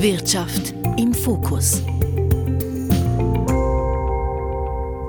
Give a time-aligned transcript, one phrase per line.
[0.00, 1.82] Wirtschaft im Fokus.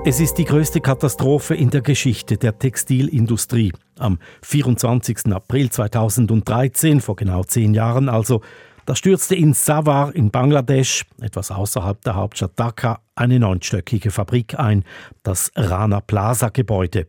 [0.04, 3.72] Es ist die größte Katastrophe in der Geschichte der Textilindustrie.
[4.00, 5.32] Am 24.
[5.32, 8.40] April 2013, vor genau zehn Jahren also,
[8.84, 14.82] da stürzte in Savar in Bangladesch, etwas außerhalb der Hauptstadt Dhaka, eine neunstöckige Fabrik ein,
[15.22, 17.06] das Rana Plaza Gebäude.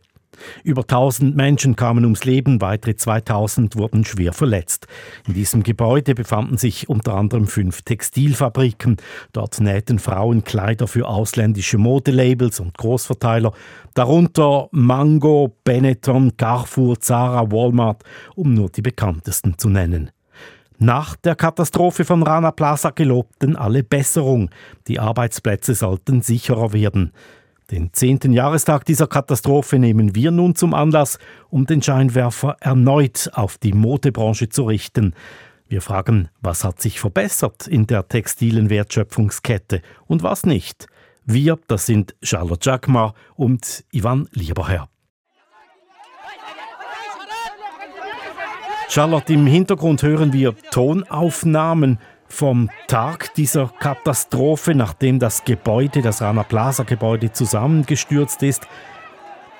[0.64, 4.86] Über 1000 Menschen kamen ums Leben, weitere 2000 wurden schwer verletzt.
[5.26, 8.96] In diesem Gebäude befanden sich unter anderem fünf Textilfabriken.
[9.32, 13.52] Dort nähten Frauen Kleider für ausländische Modelabels und Großverteiler,
[13.94, 18.02] darunter Mango, Benetton, Carrefour, Zara, Walmart,
[18.34, 20.10] um nur die bekanntesten zu nennen.
[20.78, 24.50] Nach der Katastrophe von Rana Plaza gelobten alle Besserung.
[24.88, 27.12] Die Arbeitsplätze sollten sicherer werden.
[27.72, 31.18] Den zehnten Jahrestag dieser Katastrophe nehmen wir nun zum Anlass,
[31.48, 35.14] um den Scheinwerfer erneut auf die Modebranche zu richten.
[35.68, 40.86] Wir fragen, was hat sich verbessert in der textilen Wertschöpfungskette und was nicht.
[41.24, 44.90] Wir, das sind Charlotte Jacquemar und Ivan Lieberherr.
[48.90, 51.98] Charlotte, im Hintergrund hören wir Tonaufnahmen
[52.32, 58.66] vom Tag dieser Katastrophe, nachdem das Gebäude, das Rana Plaza Gebäude zusammengestürzt ist.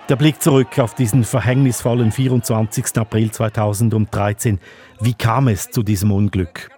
[0.08, 2.96] Der Blick zurück auf diesen verhängnisvollen 24.
[2.96, 4.58] April 2013.
[5.00, 6.70] Wie kam es zu diesem Unglück?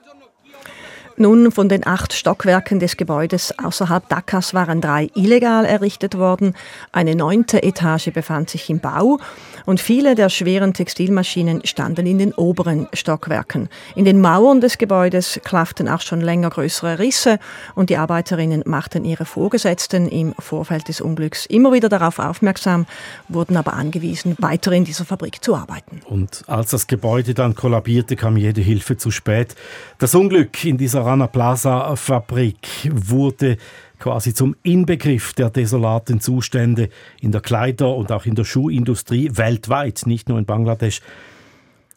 [1.16, 6.54] Nun, von den acht Stockwerken des Gebäudes außerhalb Dakas waren drei illegal errichtet worden.
[6.90, 9.18] Eine neunte Etage befand sich im Bau
[9.64, 13.68] und viele der schweren Textilmaschinen standen in den oberen Stockwerken.
[13.94, 17.38] In den Mauern des Gebäudes klafften auch schon länger größere Risse
[17.76, 22.86] und die Arbeiterinnen machten ihre Vorgesetzten im Vorfeld des Unglücks immer wieder darauf aufmerksam,
[23.28, 26.00] wurden aber angewiesen, weiter in dieser Fabrik zu arbeiten.
[26.06, 29.54] Und als das Gebäude dann kollabierte, kam jede Hilfe zu spät.
[29.98, 33.58] Das Unglück in dieser Rana Plaza Fabrik wurde
[33.98, 36.88] quasi zum Inbegriff der desolaten Zustände
[37.20, 41.02] in der Kleider- und auch in der Schuhindustrie weltweit, nicht nur in Bangladesch.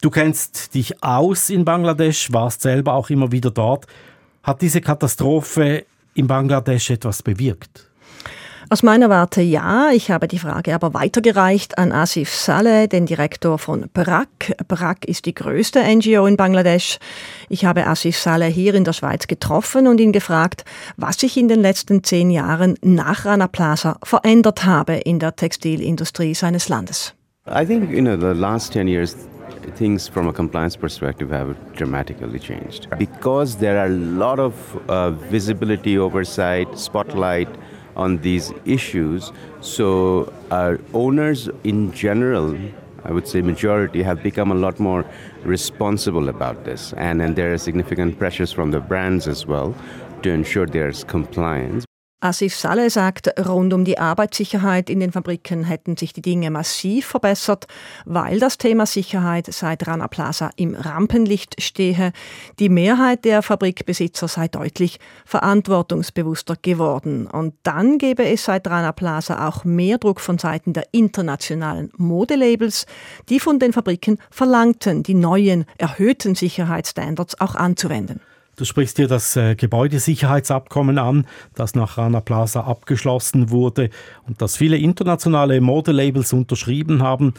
[0.02, 3.86] Du kennst dich aus in Bangladesch, warst selber auch immer wieder dort.
[4.42, 7.87] Hat diese Katastrophe in Bangladesch etwas bewirkt?
[8.70, 9.90] Aus meiner Warte ja.
[9.92, 14.54] Ich habe die Frage aber weitergereicht an Asif Saleh, den Direktor von BRAC.
[14.68, 16.98] BRAC ist die größte NGO in Bangladesch.
[17.48, 20.64] Ich habe Asif Saleh hier in der Schweiz getroffen und ihn gefragt,
[20.96, 26.34] was sich in den letzten zehn Jahren nach Rana Plaza verändert habe in der Textilindustrie
[26.34, 27.14] seines Landes.
[27.46, 29.16] I think you know the last 10 years
[29.76, 34.54] things from a compliance perspective have dramatically changed because there are a lot of
[34.88, 37.48] uh, visibility oversight spotlight
[37.98, 39.32] on these issues.
[39.60, 40.32] So
[40.94, 42.56] owners in general,
[43.04, 45.04] I would say majority, have become a lot more
[45.44, 46.92] responsible about this.
[46.94, 49.74] And, and there are significant pressures from the brands as well
[50.22, 51.87] to ensure there's compliance.
[52.20, 57.06] Asif Saleh sagt, rund um die Arbeitssicherheit in den Fabriken hätten sich die Dinge massiv
[57.06, 57.68] verbessert,
[58.06, 62.10] weil das Thema Sicherheit seit Rana Plaza im Rampenlicht stehe.
[62.58, 67.28] Die Mehrheit der Fabrikbesitzer sei deutlich verantwortungsbewusster geworden.
[67.28, 72.86] Und dann gebe es seit Rana Plaza auch mehr Druck von Seiten der internationalen Modelabels,
[73.28, 78.20] die von den Fabriken verlangten, die neuen, erhöhten Sicherheitsstandards auch anzuwenden.
[78.58, 83.88] Du sprichst hier das äh, Gebäudesicherheitsabkommen an, das nach Rana Plaza abgeschlossen wurde
[84.26, 87.34] und das viele internationale Modelabels unterschrieben haben.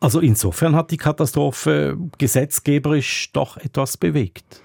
[0.00, 4.62] Also insofern hat die Katastrophe gesetzgeberisch doch etwas bewegt.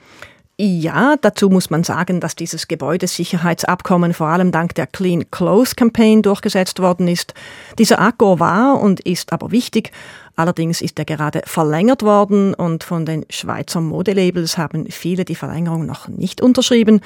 [0.58, 6.22] Ja, dazu muss man sagen, dass dieses Gebäudesicherheitsabkommen vor allem dank der Clean Clothes Campaign
[6.22, 7.34] durchgesetzt worden ist.
[7.78, 9.92] Dieser Akku war und ist aber wichtig,
[10.38, 15.88] Allerdings ist er gerade verlängert worden und von den Schweizer Modelabels haben viele die Verlängerung
[15.88, 17.02] noch nicht unterschrieben.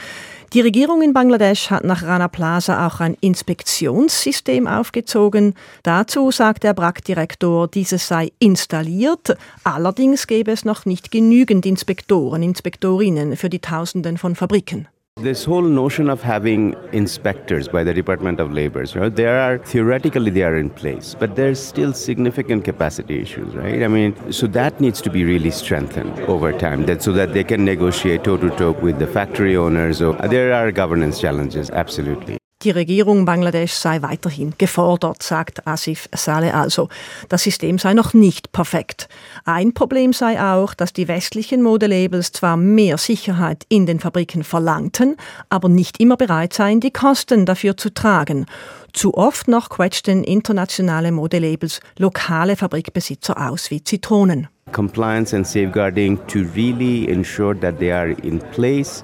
[0.52, 5.56] Die Regierung in Bangladesch hat nach Rana Plaza auch ein Inspektionssystem aufgezogen.
[5.84, 9.38] Dazu sagt der BRAC-Direktor, dieses sei installiert.
[9.64, 14.90] Allerdings gäbe es noch nicht genügend Inspektoren, Inspektorinnen für die Tausenden von Fabriken.
[15.18, 19.58] This whole notion of having inspectors by the Department of Labor, you know, there are
[19.60, 23.84] theoretically they are in place, but there's still significant capacity issues, right?
[23.84, 27.44] I mean, so that needs to be really strengthened over time, that so that they
[27.44, 30.00] can negotiate toe to toe with the factory owners.
[30.00, 32.41] So there are governance challenges, absolutely.
[32.64, 36.90] Die Regierung Bangladesch sei weiterhin gefordert, sagt Asif Saleh also.
[37.28, 39.10] Das System sei noch nicht perfekt.
[39.46, 45.16] Ein Problem sei auch, dass die westlichen Modelabels zwar mehr Sicherheit in den Fabriken verlangten,
[45.50, 48.46] aber nicht immer bereit seien, die Kosten dafür zu tragen.
[48.94, 54.50] Zu oft noch quetschten internationale Modelabels lokale Fabrikbesitzer aus wie Zitronen.
[54.72, 59.04] Compliance and safeguarding to really ensure that they are in place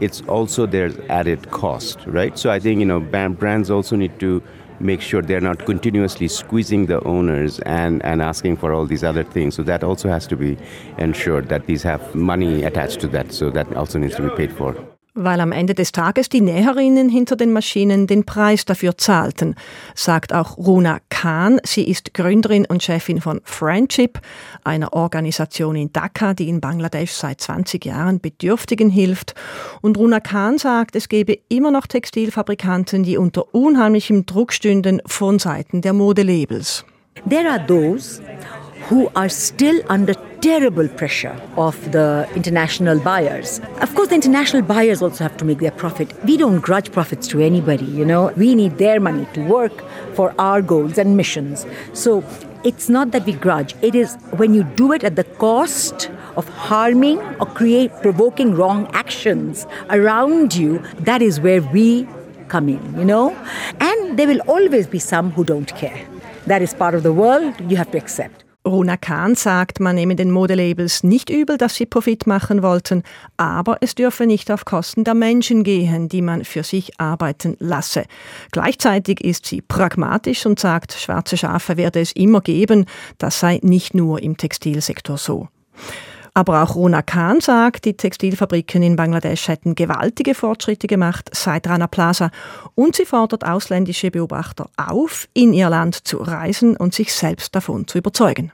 [0.00, 2.38] it's also their added cost, right?
[2.38, 4.42] So I think you know brands also need to
[4.80, 9.22] make sure they're not continuously squeezing the owners and, and asking for all these other
[9.22, 9.54] things.
[9.54, 10.58] So that also has to be
[10.98, 13.32] ensured that these have money attached to that.
[13.32, 14.93] So that also needs to be paid for.
[15.14, 19.54] Weil am Ende des Tages die Näherinnen hinter den Maschinen den Preis dafür zahlten,
[19.94, 21.60] sagt auch Runa Khan.
[21.64, 24.20] Sie ist Gründerin und Chefin von Friendship,
[24.64, 29.34] einer Organisation in Dhaka, die in Bangladesch seit 20 Jahren Bedürftigen hilft.
[29.80, 35.38] Und Runa Khan sagt, es gebe immer noch Textilfabrikanten, die unter unheimlichem Druck stünden von
[35.38, 36.84] Seiten der Modelabels.
[37.28, 38.20] There are those
[38.88, 43.60] who are still under terrible pressure of the international buyers.
[43.80, 46.12] Of course, the international buyers also have to make their profit.
[46.24, 48.32] We don't grudge profits to anybody, you know.
[48.36, 49.82] We need their money to work
[50.14, 51.64] for our goals and missions.
[51.94, 52.22] So
[52.62, 56.48] it's not that we grudge, it is when you do it at the cost of
[56.48, 62.06] harming or create provoking wrong actions around you, that is where we
[62.48, 63.30] come in, you know?
[63.80, 66.06] And there will always be some who don't care.
[66.46, 68.43] That is part of the world you have to accept.
[68.66, 73.02] Runa Kahn sagt, man nehme den Modelabels nicht übel, dass sie Profit machen wollten,
[73.36, 78.04] aber es dürfe nicht auf Kosten der Menschen gehen, die man für sich arbeiten lasse.
[78.52, 82.86] Gleichzeitig ist sie pragmatisch und sagt, schwarze Schafe werde es immer geben,
[83.18, 85.48] das sei nicht nur im Textilsektor so.
[86.36, 91.86] Aber auch Rona Khan sagt, die Textilfabriken in Bangladesch hätten gewaltige Fortschritte gemacht seit Rana
[91.86, 92.32] Plaza
[92.74, 97.86] und sie fordert ausländische Beobachter auf, in ihr Land zu reisen und sich selbst davon
[97.86, 98.50] zu überzeugen.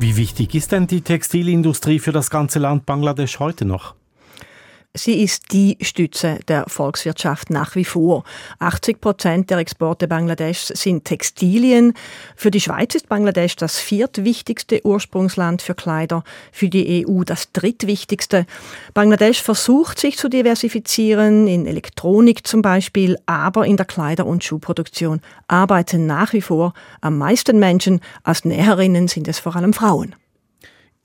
[0.00, 3.94] Wie wichtig ist denn die Textilindustrie für das ganze Land Bangladesch heute noch?
[4.98, 8.24] Sie ist die Stütze der Volkswirtschaft nach wie vor.
[8.58, 11.94] 80 Prozent der Exporte Bangladeschs sind Textilien.
[12.34, 18.44] Für die Schweiz ist Bangladesch das viertwichtigste Ursprungsland für Kleider, für die EU das drittwichtigste.
[18.92, 25.20] Bangladesch versucht sich zu diversifizieren, in Elektronik zum Beispiel, aber in der Kleider- und Schuhproduktion
[25.46, 28.00] arbeiten nach wie vor am meisten Menschen.
[28.24, 30.16] Als Näherinnen sind es vor allem Frauen.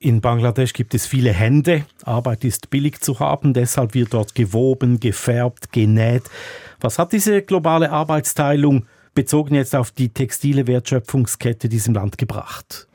[0.04, 1.86] In Bangladesch gibt es viele Hände.
[2.04, 6.24] Arbeit ist billig zu haben, deshalb wird dort gewoben, gefärbt, genäht.
[6.82, 8.86] Was hat diese globale Arbeitsteilung
[9.16, 12.90] bezogen jetzt auf die textile Wertschöpfungskette diesem Land gebracht?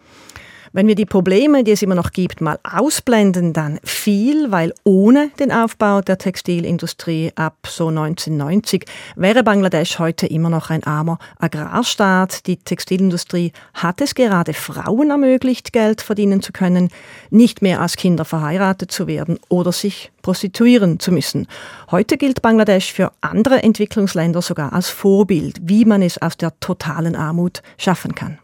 [0.72, 5.30] Wenn wir die Probleme, die es immer noch gibt, mal ausblenden, dann viel, weil ohne
[5.38, 8.84] den Aufbau der Textilindustrie ab so 1990
[9.16, 12.46] wäre Bangladesch heute immer noch ein armer Agrarstaat.
[12.46, 16.90] Die Textilindustrie hat es gerade Frauen ermöglicht, Geld verdienen zu können,
[17.30, 21.46] nicht mehr als Kinder verheiratet zu werden oder sich prostituieren zu müssen.
[21.90, 27.16] Heute gilt Bangladesch für andere Entwicklungsländer sogar als Vorbild, wie man es aus der totalen
[27.16, 28.38] Armut schaffen kann.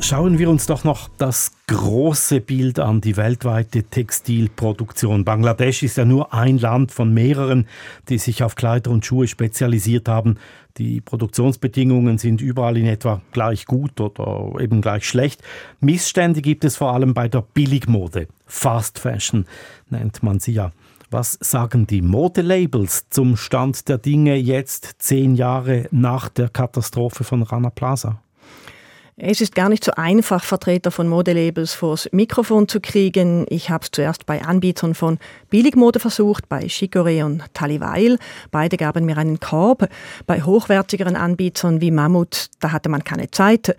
[0.00, 5.24] Schauen wir uns doch noch das große Bild an, die weltweite Textilproduktion.
[5.24, 7.66] Bangladesch ist ja nur ein Land von mehreren,
[8.08, 10.36] die sich auf Kleider und Schuhe spezialisiert haben.
[10.76, 15.42] Die Produktionsbedingungen sind überall in etwa gleich gut oder eben gleich schlecht.
[15.80, 18.28] Missstände gibt es vor allem bei der Billigmode.
[18.46, 19.46] Fast Fashion
[19.88, 20.72] nennt man sie ja.
[21.10, 27.42] Was sagen die Modelabels zum Stand der Dinge jetzt, zehn Jahre nach der Katastrophe von
[27.42, 28.20] Rana Plaza?
[29.16, 33.46] Es ist gar nicht so einfach, Vertreter von Modelabels vors Mikrofon zu kriegen.
[33.48, 35.18] Ich habe es zuerst bei Anbietern von
[35.50, 38.18] Billigmode versucht, bei Chicorée und Taliweil.
[38.50, 39.88] Beide gaben mir einen Korb.
[40.26, 43.76] Bei hochwertigeren Anbietern wie Mammut, da hatte man keine Zeit.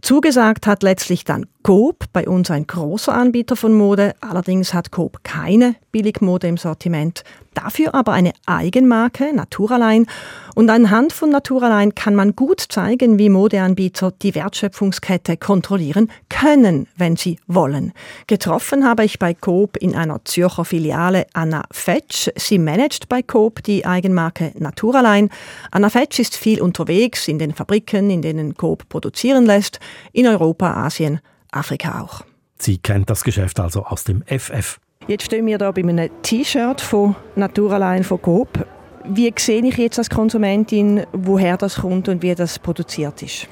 [0.00, 4.14] Zugesagt hat letztlich dann Coop, bei uns ein großer Anbieter von Mode.
[4.20, 10.06] Allerdings hat Coop keine Billigmode im Sortiment, dafür aber eine Eigenmarke, Naturaline.
[10.54, 17.16] Und anhand von Naturaline kann man gut zeigen, wie Modeanbieter die Wertschöpfungskette kontrollieren können, wenn
[17.16, 17.92] sie wollen.
[18.28, 22.30] Getroffen habe ich bei Coop in einer Zürcher Filiale Anna Fetsch.
[22.36, 25.28] Sie managt bei Coop die Eigenmarke Naturaline.
[25.70, 29.80] Anna Fetsch ist viel unterwegs in den Fabriken, in denen Coop produzieren lässt
[30.12, 31.20] in Europa, Asien,
[31.52, 32.22] Afrika auch.
[32.58, 34.78] Sie kennt das Geschäft also aus dem FF.
[35.06, 38.66] Jetzt stehen wir hier bei einem T-Shirt von Naturaline von Coop.
[39.04, 43.46] Wie sehe ich jetzt als Konsumentin, woher das kommt und wie das produziert ist?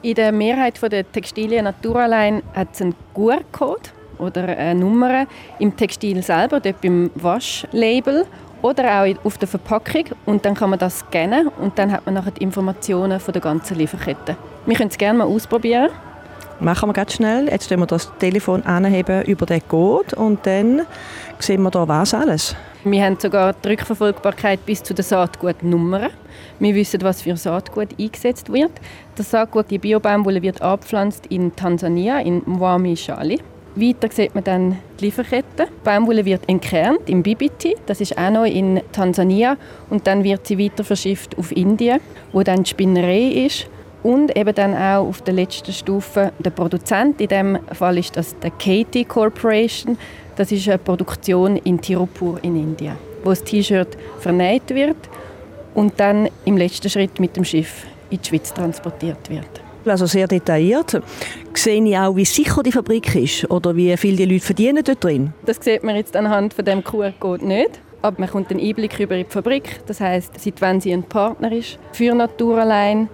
[0.00, 5.26] In der Mehrheit der Textilien Naturaline hat es einen QR-Code oder eine Nummer
[5.58, 8.24] im Textil selber, dort beim Waschlabel
[8.62, 12.14] oder auch auf der Verpackung und dann kann man das scannen und dann hat man
[12.14, 14.36] nachher die Informationen von der ganzen Lieferkette.
[14.64, 15.90] Wir können es gerne mal ausprobieren.
[16.60, 17.48] Machen wir ganz schnell.
[17.48, 20.82] Jetzt stellen wir das Telefon anheben über den Code und dann
[21.40, 22.54] sehen wir da was alles.
[22.84, 26.10] Wir haben sogar die Rückverfolgbarkeit bis zu den Saatgutnummern.
[26.60, 28.70] Wir wissen, was für Saatgut eingesetzt wird.
[29.16, 33.40] Das Saatgut, die Biobaumwolle, wird abgepflanzt in Tansania, in Mwami Shali.
[33.74, 35.66] Weiter sieht man dann die Lieferkette.
[35.66, 39.56] Die Baumwolle wird entkernt im Bibiti, das ist auch noch in Tansania.
[39.90, 42.00] Und dann wird sie weiter verschifft auf Indien,
[42.32, 43.66] wo dann die Spinnerei ist.
[44.02, 47.20] Und eben dann auch auf der letzten Stufe der Produzent.
[47.20, 49.96] In dem Fall ist das der Katie Corporation.
[50.36, 54.96] Das ist eine Produktion in Tirupur in Indien, wo das T-Shirt vernäht wird
[55.74, 59.62] und dann im letzten Schritt mit dem Schiff in die Schweiz transportiert wird.
[59.84, 61.00] Also sehr detailliert.
[61.54, 65.02] Sehe ich auch, wie sicher die Fabrik ist oder wie viel die Leute verdienen dort
[65.02, 65.32] drin?
[65.44, 67.80] Das sieht man jetzt anhand von dem QR-Code nicht.
[68.00, 69.80] Aber man kommt einen Einblick über die Fabrik.
[69.86, 73.08] Das heißt, seit wann sie ein Partner ist für Naturalein,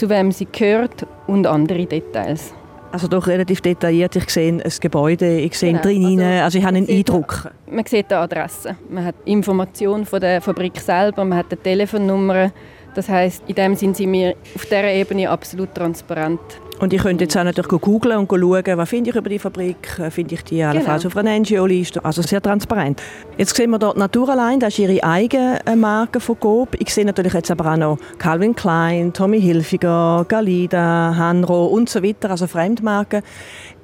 [0.00, 2.54] zu wem sie gehört und andere Details.
[2.90, 4.16] Also doch relativ detailliert.
[4.16, 5.82] Ich sehe ein Gebäude, ich sehe genau.
[5.82, 7.50] drin, also, also ich habe einen Eindruck.
[7.70, 12.50] Man sieht die Adresse, man hat Informationen von der Fabrik selber, man hat die Telefonnummer.
[12.94, 16.40] Das heißt, in dem sind sie mir auf dieser Ebene absolut transparent.
[16.80, 19.98] Und ich könnte jetzt auch natürlich googlen und schauen, was finde ich über die Fabrik,
[19.98, 21.12] äh, finde ich die allenfalls genau.
[21.12, 23.02] auf einer NGO-Liste, also sehr transparent.
[23.36, 26.76] Jetzt sehen wir dort Naturalein, das ist ihre eigene Marke von Coop.
[26.78, 32.02] Ich sehe natürlich jetzt aber auch noch Calvin Klein, Tommy Hilfiger, Galida, Hanro und so
[32.02, 33.22] weiter, also Fremdmarken.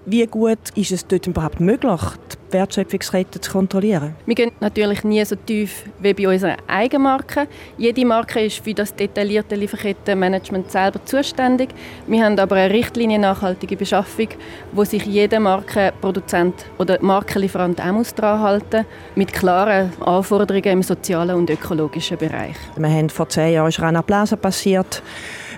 [0.08, 2.00] Wie gut ist es dort überhaupt möglich,
[2.48, 4.14] die Wertschöpfungskette zu kontrollieren?
[4.24, 7.48] Wir gehen natürlich nie so tief wie bei unserer eigenen Marke.
[7.76, 11.70] Jede Marke ist für das detaillierte Lieferkettenmanagement selber zuständig.
[12.06, 14.28] Wir haben aber eine Richtlinie nachhaltige Beschaffung,
[14.70, 18.86] wo sich jeder Markenproduzent oder Markenlieferant auch muss daran halten
[19.16, 22.54] mit klaren Anforderungen im sozialen und ökologischen Bereich.
[22.76, 25.02] Wir haben vor zehn Jahren ist Rana Plaza passiert.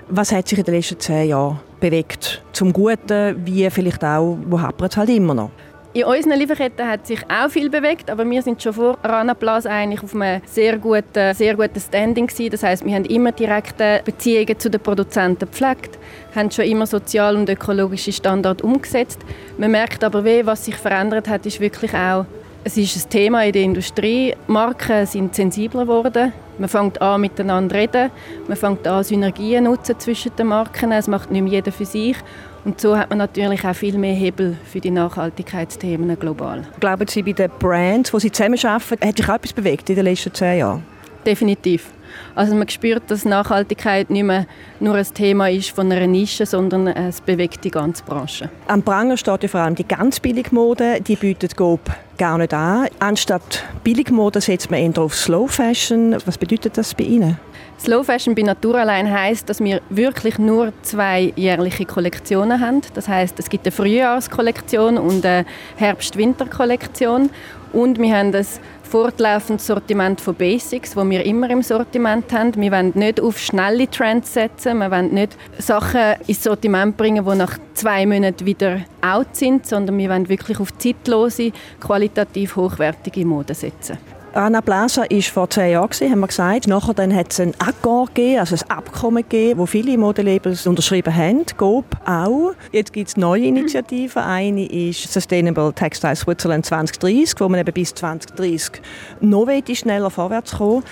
[0.07, 2.43] Was hat sich in den letzten zehn Jahren bewegt?
[2.51, 5.51] Zum Guten, wie vielleicht auch, wo hapert es halt immer noch?
[5.91, 9.71] In unseren Lieferketten hat sich auch viel bewegt, aber wir sind schon vor Rana Plaza
[9.71, 12.51] eigentlich auf einem sehr guten, sehr guten Standing gewesen.
[12.51, 15.97] Das heißt, wir haben immer direkte Beziehungen zu den Produzenten gepflegt,
[16.35, 19.19] haben schon immer sozial und ökologische Standards umgesetzt.
[19.57, 22.27] Man merkt aber, wie, was sich verändert hat, ist wirklich auch
[22.63, 24.35] es ist ein Thema in der Industrie.
[24.47, 26.33] Marken sind sensibler geworden.
[26.57, 28.11] Man fängt an, miteinander zu reden.
[28.47, 30.91] Man fängt an, Synergien zu nutzen zwischen den Marken.
[30.91, 32.17] Es macht nicht mehr jeder für sich.
[32.65, 36.67] Und so hat man natürlich auch viel mehr Hebel für die Nachhaltigkeitsthemen global.
[36.79, 40.05] Glauben Sie, bei den Brands, die Sie zusammenarbeiten, hat sich auch etwas bewegt in den
[40.05, 40.83] letzten zehn Jahren?
[41.25, 41.91] Definitiv.
[42.35, 44.45] Also man spürt, dass Nachhaltigkeit nicht mehr
[44.79, 48.49] nur ein Thema ist von einer Nische, sondern es bewegt die ganze Branche.
[48.67, 52.53] Am Pranger steht ja vor allem die ganz billige Mode, die bietet GOP gar nicht
[52.53, 52.87] an.
[52.99, 56.15] Anstatt Billigmode setzt man eher auf Slow Fashion.
[56.25, 57.39] Was bedeutet das bei Ihnen?
[57.79, 62.81] Slow Fashion bei Naturalein heißt, dass wir wirklich nur zwei jährliche Kollektionen haben.
[62.93, 65.45] Das heißt, es gibt eine Frühjahrskollektion und eine
[65.77, 67.29] Herbst-Winter-Kollektion
[67.71, 72.59] und wir haben das fortlaufendes Sortiment von Basics, wo wir immer im Sortiment haben.
[72.59, 77.35] Wir wollen nicht auf schnelle Trends setzen, wir wollen nicht Sachen ins Sortiment bringen, die
[77.37, 83.53] nach zwei Monaten wieder out sind, sondern wir wollen wirklich auf zeitlose, qualitativ hochwertige Mode
[83.53, 83.97] setzen.
[84.33, 86.67] Anna Plaza war vor zehn Jahren, haben wir gesagt.
[86.67, 91.15] Nachher dann hat es ein Accord gegeben, also ein Abkommen gegeben, wo viele Modelabels unterschrieben
[91.15, 92.53] haben, GOP auch.
[92.71, 94.21] Jetzt gibt es neue Initiativen.
[94.21, 98.81] Eine ist Sustainable Textile Switzerland 2030, wo man eben bis 2030
[99.21, 100.83] noch schneller vorwärts kommen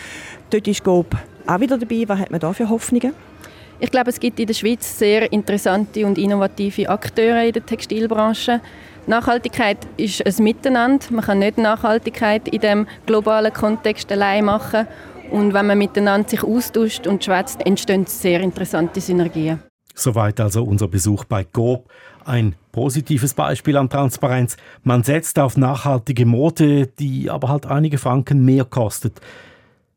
[0.50, 1.16] Dort ist GOP
[1.46, 2.04] auch wieder dabei.
[2.08, 3.14] Was hat man da für Hoffnungen?
[3.80, 8.62] Ich glaube, es gibt in der Schweiz sehr interessante und innovative Akteure in der Textilbranche.
[9.08, 11.06] Nachhaltigkeit ist ein Miteinander.
[11.12, 14.86] Man kann nicht Nachhaltigkeit in dem globalen Kontext allein machen.
[15.32, 19.60] Und wenn man miteinander sich austauscht und schwätzt, entstehen sehr interessante Synergien.
[19.96, 21.90] Soweit also unser Besuch bei GOB.
[22.26, 24.58] Ein positives Beispiel an Transparenz.
[24.84, 29.22] Man setzt auf nachhaltige Mode, die aber halt einige Franken mehr kostet.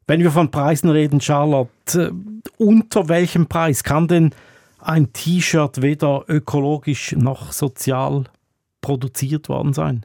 [0.07, 2.11] Wenn wir von Preisen reden, Charlotte, äh,
[2.59, 4.31] unter welchem Preis kann denn
[4.79, 8.25] ein T-Shirt weder ökologisch noch sozial
[8.80, 10.04] produziert worden sein?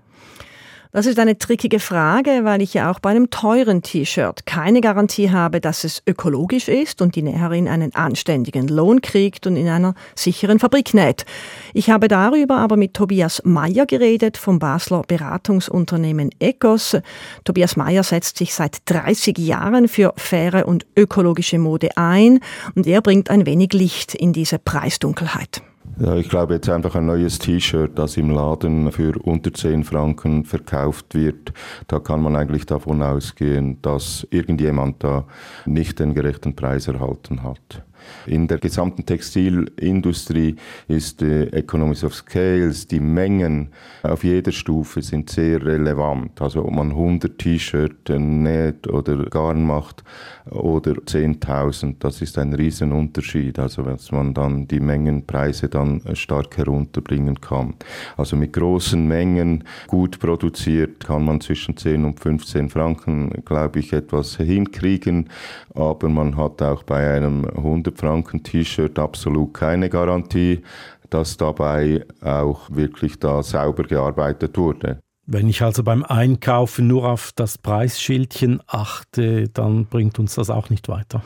[0.96, 5.30] Das ist eine trickige Frage, weil ich ja auch bei einem teuren T-Shirt keine Garantie
[5.30, 9.94] habe, dass es ökologisch ist und die Näherin einen anständigen Lohn kriegt und in einer
[10.16, 11.26] sicheren Fabrik näht.
[11.74, 16.96] Ich habe darüber aber mit Tobias Meyer geredet vom Basler Beratungsunternehmen Ecos.
[17.44, 22.40] Tobias Meyer setzt sich seit 30 Jahren für faire und ökologische Mode ein
[22.74, 25.62] und er bringt ein wenig Licht in diese Preisdunkelheit.
[25.98, 31.16] Ich glaube jetzt einfach ein neues T-Shirt, das im Laden für unter 10 Franken verkauft
[31.16, 31.54] wird,
[31.88, 35.26] da kann man eigentlich davon ausgehen, dass irgendjemand da
[35.66, 37.84] nicht den gerechten Preis erhalten hat.
[38.26, 40.56] In der gesamten Textilindustrie
[40.88, 43.70] ist die Economies of Scales, die Mengen
[44.04, 46.42] auf jeder Stufe sind sehr relevant.
[46.42, 50.04] Also ob man 100 T-Shirts näht oder Garn macht
[50.50, 53.60] oder 10.000, das ist ein Riesenunterschied.
[53.60, 57.76] Also dass man dann die Mengenpreise dann stark herunterbringen kann.
[58.18, 63.94] Also mit großen Mengen gut produziert kann man zwischen 10 und 15 Franken, glaube ich,
[63.94, 65.30] etwas hinkriegen.
[65.74, 70.62] Aber man hat auch bei einem 100 Franken T-Shirt absolut keine Garantie,
[71.10, 75.00] dass dabei auch wirklich da sauber gearbeitet wurde.
[75.28, 80.70] Wenn ich also beim Einkaufen nur auf das Preisschildchen achte, dann bringt uns das auch
[80.70, 81.24] nicht weiter.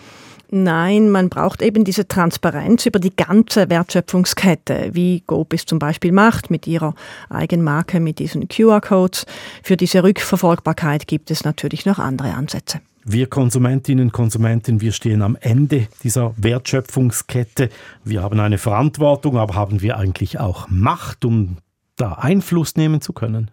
[0.51, 6.11] Nein, man braucht eben diese Transparenz über die ganze Wertschöpfungskette, wie Goop es zum Beispiel
[6.11, 6.95] macht mit ihrer
[7.29, 9.25] Eigenmarke, mit diesen QR-Codes.
[9.61, 12.79] Für diese Rückverfolgbarkeit gibt es natürlich noch andere Ansätze.
[13.11, 17.69] Wir Konsumentinnen und Konsumenten, wir stehen am Ende dieser Wertschöpfungskette.
[18.03, 21.57] Wir haben eine Verantwortung, aber haben wir eigentlich auch Macht, um
[21.95, 23.49] da Einfluss nehmen zu können?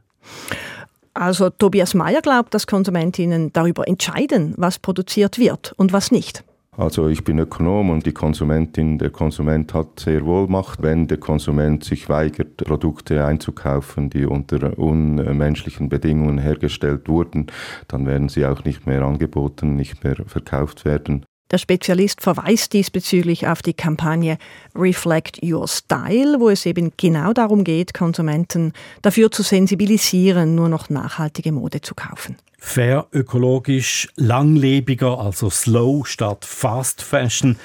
[1.15, 6.45] Also Tobias Mayer glaubt, dass Konsumentinnen darüber entscheiden, was produziert wird und was nicht.
[6.79, 11.17] Also ich bin Ökonom und die Konsumentin, der Konsument hat sehr wohl Macht, wenn der
[11.17, 17.47] Konsument sich weigert, Produkte einzukaufen, die unter unmenschlichen Bedingungen hergestellt wurden,
[17.89, 21.25] dann werden sie auch nicht mehr angeboten, nicht mehr verkauft werden.
[21.51, 24.37] Der Spezialist verweist diesbezüglich auf die Kampagne
[24.75, 30.91] Reflect Your Style, wo es eben genau darum geht, Konsumenten dafür zu sensibilisieren, nur noch
[30.91, 32.37] nachhaltige Mode zu kaufen.
[32.69, 37.57] Fair, ökologisch, langlebiger, also slow statt fast fashion.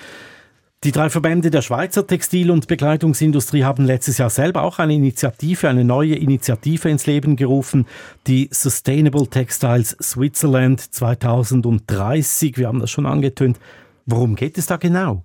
[0.84, 5.68] Die drei Verbände der Schweizer Textil- und Bekleidungsindustrie haben letztes Jahr selber auch eine Initiative,
[5.68, 7.88] eine neue Initiative ins Leben gerufen,
[8.28, 12.58] die Sustainable Textiles Switzerland 2030.
[12.58, 13.60] Wir haben das schon angetönt.
[14.06, 15.24] Worum geht es da genau?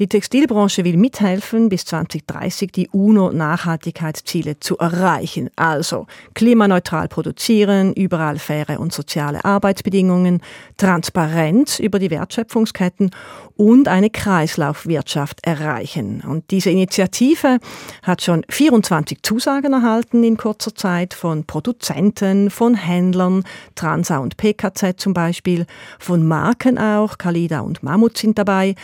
[0.00, 5.50] Die Textilbranche will mithelfen, bis 2030 die UNO-Nachhaltigkeitsziele zu erreichen.
[5.54, 10.42] Also klimaneutral produzieren, überall faire und soziale Arbeitsbedingungen,
[10.78, 13.12] Transparenz über die Wertschöpfungsketten
[13.56, 16.24] und eine Kreislaufwirtschaft erreichen.
[16.26, 17.60] Und diese Initiative
[18.02, 23.44] hat schon 24 Zusagen erhalten in kurzer Zeit von Produzenten, von Händlern,
[23.76, 25.66] Transa und PKZ zum Beispiel,
[26.00, 28.74] von Marken auch, Kalida und Mammut sind dabei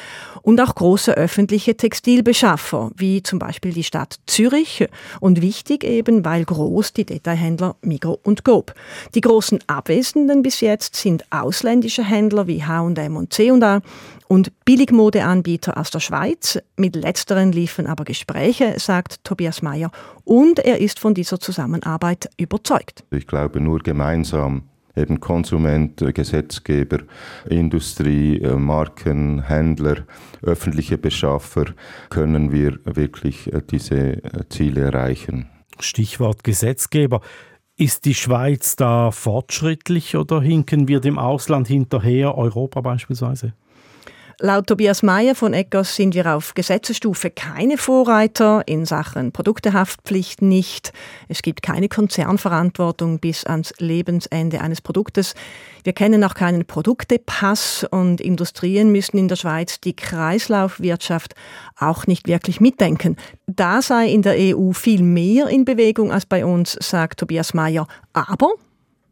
[0.42, 4.86] und auch große öffentliche Textilbeschaffer, wie zum Beispiel die Stadt Zürich
[5.20, 8.74] und wichtig eben, weil groß die Detailhändler Migro und Gob.
[9.14, 13.80] Die großen Abwesenden bis jetzt sind ausländische Händler wie H&M und C&A
[14.28, 16.58] und Billigmodeanbieter aus der Schweiz.
[16.76, 19.90] Mit letzteren liefen aber Gespräche, sagt Tobias Mayer,
[20.24, 23.04] und er ist von dieser Zusammenarbeit überzeugt.
[23.10, 24.69] Ich glaube, nur gemeinsam
[25.00, 26.98] eben Konsument, äh, Gesetzgeber,
[27.48, 30.04] Industrie, äh, Marken, Händler,
[30.42, 31.66] öffentliche Beschaffer
[32.08, 35.48] können wir wirklich äh, diese Ziele erreichen.
[35.78, 37.20] Stichwort Gesetzgeber.
[37.76, 43.54] Ist die Schweiz da fortschrittlich oder hinken wir dem Ausland hinterher, Europa beispielsweise?
[44.42, 50.94] Laut Tobias Mayer von Eckers sind wir auf Gesetzesstufe keine Vorreiter, in Sachen Produktehaftpflicht nicht.
[51.29, 55.35] Es gibt keine Konzernverantwortung bis ans Lebensende eines Produktes.
[55.85, 61.35] Wir kennen auch keinen Produktepass und Industrien müssen in der Schweiz die Kreislaufwirtschaft
[61.79, 63.16] auch nicht wirklich mitdenken.
[63.46, 67.87] Da sei in der EU viel mehr in Bewegung als bei uns, sagt Tobias Mayer.
[68.14, 68.48] Aber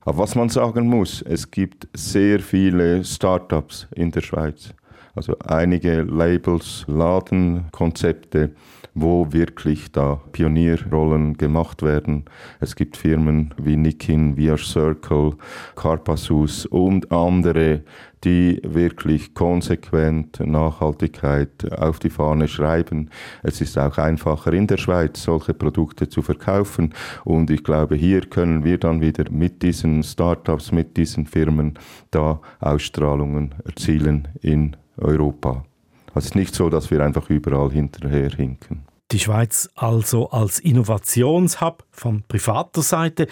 [0.00, 4.72] aber was man sagen muss, es gibt sehr viele Startups in der Schweiz.
[5.18, 8.52] Also einige Labels, Ladenkonzepte,
[8.94, 12.26] wo wirklich da Pionierrollen gemacht werden.
[12.60, 15.32] Es gibt Firmen wie Nikin, VR Circle,
[15.74, 17.82] Carpasus und andere,
[18.22, 23.10] die wirklich konsequent Nachhaltigkeit auf die Fahne schreiben.
[23.42, 28.20] Es ist auch einfacher in der Schweiz solche Produkte zu verkaufen und ich glaube, hier
[28.20, 31.74] können wir dann wieder mit diesen Startups, mit diesen Firmen
[32.12, 35.64] da Ausstrahlungen erzielen in Europa.
[36.08, 38.84] Also es ist nicht so, dass wir einfach überall hinterher hinken.
[39.10, 43.26] Die Schweiz also als Innovationshub von privater Seite.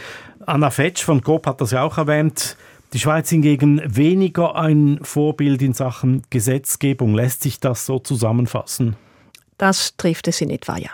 [0.46, 2.56] Anna Fetsch von GOP hat das ja auch erwähnt.
[2.92, 7.14] Die Schweiz hingegen weniger ein Vorbild in Sachen Gesetzgebung.
[7.14, 8.96] Lässt sich das so zusammenfassen?
[9.58, 10.90] Das trifft es in etwa, ja.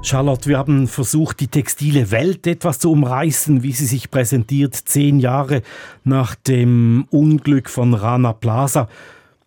[0.00, 5.18] Charlotte, wir haben versucht, die textile Welt etwas zu umreißen, wie sie sich präsentiert, zehn
[5.18, 5.62] Jahre
[6.04, 8.88] nach dem Unglück von Rana Plaza.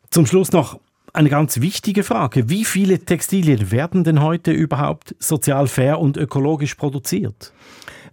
[0.09, 0.79] Zum Schluss noch
[1.13, 2.49] eine ganz wichtige Frage.
[2.49, 7.53] Wie viele Textilien werden denn heute überhaupt sozial fair und ökologisch produziert?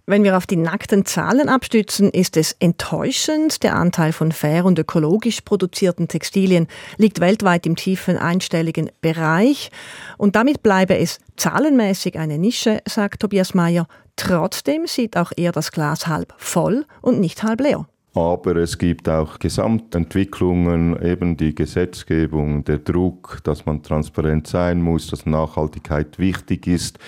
[0.09, 3.61] Wenn wir auf die nackten Zahlen abstützen, ist es enttäuschend.
[3.61, 6.65] Der Anteil von fair und ökologisch produzierten Textilien
[6.97, 9.69] liegt weltweit im tiefen einstelligen Bereich.
[10.17, 13.85] Und damit bleibe es zahlenmäßig eine Nische, sagt Tobias Mayer.
[14.15, 17.87] Trotzdem sieht auch er das Glas halb voll und nicht halb leer.
[18.19, 25.07] Aber es gibt auch Gesamtentwicklungen, eben die Gesetzgebung, der Druck, dass man transparent sein muss,
[25.07, 26.99] dass Nachhaltigkeit wichtig ist.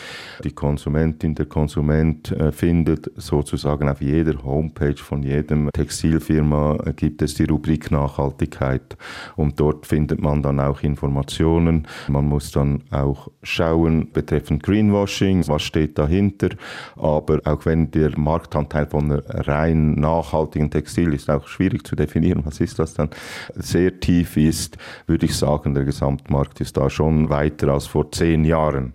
[0.45, 7.33] Die Konsumentin, der Konsument äh, findet sozusagen auf jeder Homepage von jedem Textilfirma gibt es
[7.33, 8.95] die Rubrik Nachhaltigkeit.
[9.35, 11.89] Und dort findet man dann auch Informationen.
[12.07, 16.51] Man muss dann auch schauen betreffend Greenwashing, was steht dahinter.
[16.95, 22.45] Aber auch wenn der Marktanteil von rein nachhaltigen Textilien Textil ist auch schwierig zu definieren,
[22.45, 23.09] was ist das dann,
[23.55, 28.45] sehr tief ist, würde ich sagen, der Gesamtmarkt ist da schon weiter als vor zehn
[28.45, 28.93] Jahren.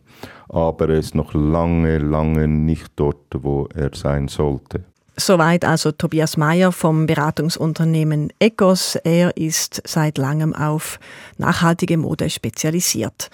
[0.49, 4.85] Aber er ist noch lange, lange nicht dort, wo er sein sollte.
[5.19, 8.97] Soweit also Tobias Mayer vom Beratungsunternehmen Ecos.
[8.97, 11.01] Er ist seit langem auf
[11.39, 13.31] nachhaltige Mode spezialisiert.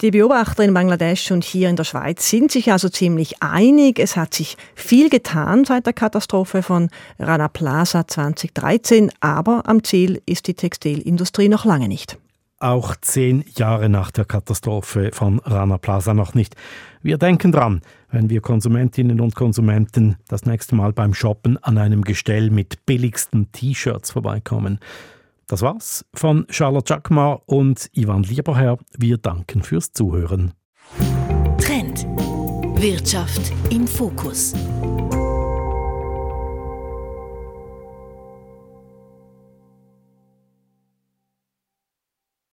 [0.00, 3.98] Die Beobachter in Bangladesch und hier in der Schweiz sind sich also ziemlich einig.
[3.98, 10.22] Es hat sich viel getan seit der Katastrophe von Rana Plaza 2013, aber am Ziel
[10.24, 12.16] ist die Textilindustrie noch lange nicht.
[12.60, 16.56] Auch zehn Jahre nach der Katastrophe von Rana Plaza noch nicht.
[17.02, 17.82] Wir denken dran,
[18.16, 23.52] wenn wir Konsumentinnen und Konsumenten das nächste Mal beim Shoppen an einem Gestell mit billigsten
[23.52, 24.78] T-Shirts vorbeikommen.
[25.46, 28.78] Das war's von Charlotte Jackmar und Ivan Lieberherr.
[28.96, 30.54] Wir danken fürs Zuhören.
[31.58, 32.06] Trend.
[32.80, 34.54] Wirtschaft im Fokus.